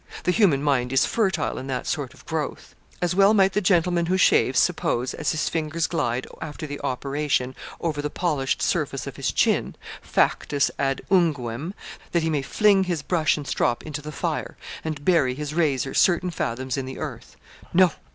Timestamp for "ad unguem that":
10.79-12.23